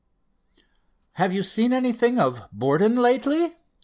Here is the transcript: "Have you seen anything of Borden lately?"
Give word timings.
"Have 1.11 1.31
you 1.31 1.43
seen 1.43 1.71
anything 1.71 2.17
of 2.17 2.49
Borden 2.51 2.95
lately?" 2.95 3.55